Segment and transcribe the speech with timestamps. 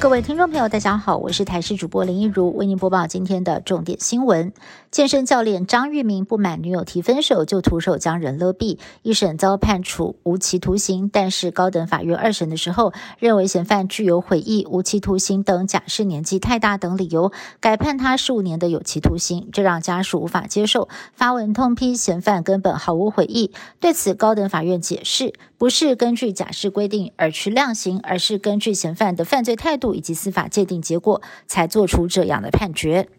[0.00, 4.54] 各位听众朋友，大家好，我是台视主播林一如，为您播报今天的重点新闻。
[4.90, 11.10] 健身教练张玉明不满女友提分手，就徒手将人勒毙，一审遭判处无期徒刑。
[11.12, 17.30] 但是高等法院二审的时候，认为嫌犯具有悔意、无期徒刑等假释年纪太大等理由，
[17.60, 23.52] 改判他十五年的有期徒刑，这让家属无法接受，发文痛批嫌犯根本毫无悔意。
[23.78, 29.94] 对此，高等法院解释，不是根据假释规定而去量刑，而是根据嫌犯的犯罪态度。
[29.94, 33.10] 以及司法鉴定结果，才做出这样的判决。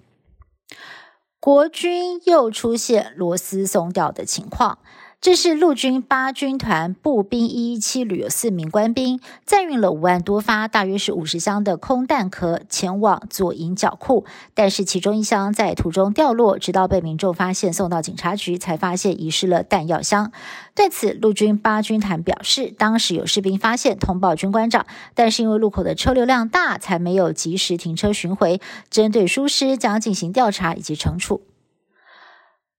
[1.40, 4.80] 国军又出现螺丝松掉的情况。
[5.22, 14.26] 这是陆军八军团步兵一一七旅有四名官兵载运了五万多发，大约是五十箱的空弹壳前往左营角库，
[14.56, 20.32] 但是其中一箱在途中掉落，直到被民众发现送到警察局，才发现遗失了弹药箱。
[20.74, 28.60] 对此，陆军八军团表示，当时有士兵发现，通报军官长，但是因为路口的车流量大，才没有及时停车巡回。
[28.90, 31.44] 针对疏失，将进行调查以及惩处。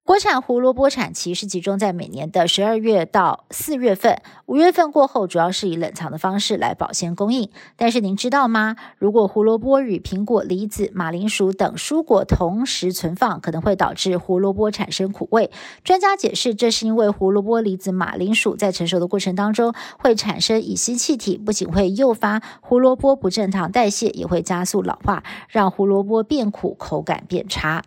[0.05, 7.49] 国产胡萝卜产期是集中在每年的十二月到四月份，五月份过后主要是以冷藏的方式来保鲜供应。
[7.77, 8.75] 但是您知道吗？
[8.97, 15.49] 如果胡萝卜与苹果、梨子、马铃薯等蔬果同时存放，可能会导致胡萝卜产生苦味。
[15.85, 27.83] 专家解释，这是因为胡萝卜、梨子、马铃薯在成熟的过程当中会产生乙烯气体，不仅会诱发胡萝卜不正常代谢，也会加速老化，让胡萝卜变苦，口感变差。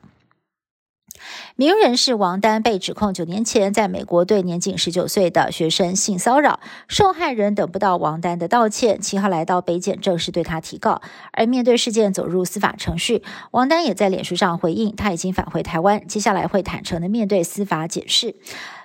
[1.59, 11.01] 名人士王丹被指控九年前在美国对年仅十九岁的学生性骚扰，受害人等不到王丹的道歉，七号来到北检正式对他提告。
[11.33, 18.35] 而面对事件走入司法程序，王丹也在脸书上回应，他已经返回台湾，接下来会坦诚的面对司法解释。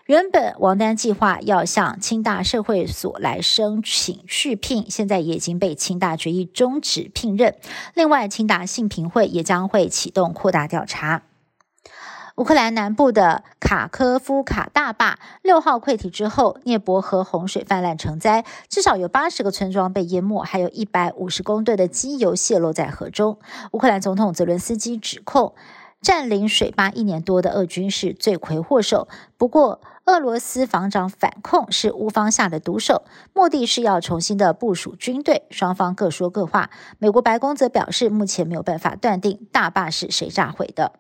[0.06, 7.53] 原本王丹计划要向清大社会所来申请续聘，现在也已经被清大决议终止聘任。
[7.95, 11.24] 另外，清大性评会也将会启动扩大调查。
[12.41, 23.38] 乌克兰南部的卡科夫卡大坝六号溃堤之后，涅伯河洪水泛滥成灾，至少有八十个村庄被淹没，还有一百五十公吨的机油泄漏在河中。
[23.74, 25.53] 乌克兰总统泽伦斯基指控
[26.01, 29.07] 占领水坝一年多的俄军是罪魁祸首。
[29.38, 33.03] 不过，俄罗斯防长反控是乌方下的毒手，
[33.34, 35.44] 目的是要重新的部署军队。
[35.51, 36.72] 双方各说各话。
[36.97, 40.94] 美国白宫则表示，目前没有办法断定大坝是谁炸毁的。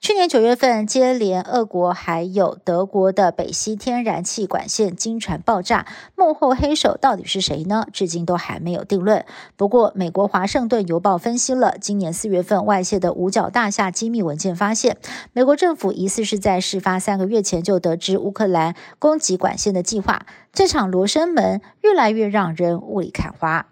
[0.00, 7.84] 去年九月份，接连俄国还有德国的北溪天然气管线经传爆炸，幕后黑手到底是谁呢？
[7.92, 9.24] 至今都还没有定论。
[9.56, 14.96] 不过，美国华盛顿邮报分析了今年四月份外泄的五角大厦机密文件，发现
[15.32, 20.24] 美国政府疑似是在事发三个月前就得知乌克兰攻击管线的计划。
[20.52, 23.66] 这场罗生门越来越让人雾里看花。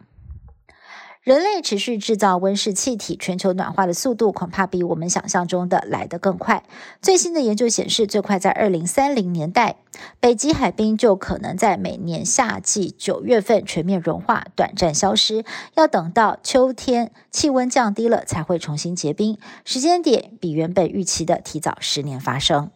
[1.26, 6.62] 人类持续制造温室气体，全球暖化的速度恐怕比我们想象中的来得更快。
[7.02, 9.74] 最新的研究显示，最快在二零三零年代，
[10.20, 15.44] 北极海冰就可能在每年夏季九月份全面融化、短暂消失。
[15.74, 19.36] 要等到秋天气温降低了，才会重新结冰。
[19.64, 22.70] 时间点比原本预期的提早十年发生。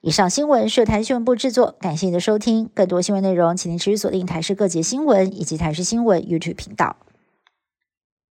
[0.00, 2.70] 以上新闻是台新闻部制作，感谢您的收听。
[2.72, 6.96] 更多新闻内容，请您持续锁定台视各节新闻以及台视新闻 YouTube 频道。